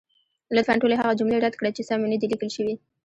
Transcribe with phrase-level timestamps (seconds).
[0.55, 2.75] لطفا ټولې هغه جملې رد کړئ، چې سمې نه دي لیکل شوې.